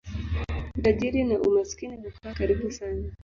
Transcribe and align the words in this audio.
Utajiri 0.77 1.21
na 1.23 1.35
umaskini 1.39 1.95
hukaa 2.01 2.33
karibu 2.33 2.71
sana. 2.71 3.09